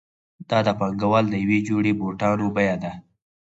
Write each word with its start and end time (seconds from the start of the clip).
دا 0.49 0.57
د 0.65 0.67
پانګوال 0.79 1.25
د 1.29 1.33
یوې 1.43 1.59
جوړې 1.67 1.91
بوټانو 1.99 2.47
بیه 2.55 2.75
ده 2.83 2.91